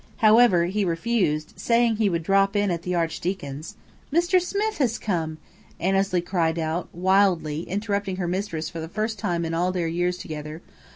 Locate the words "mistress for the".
8.27-8.87